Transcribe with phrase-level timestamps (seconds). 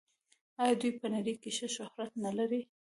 [0.61, 2.61] آیا دوی په نړۍ کې ښه شهرت نلري؟